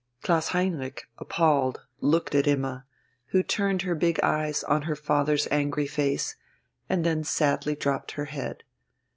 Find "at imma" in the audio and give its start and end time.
2.33-2.85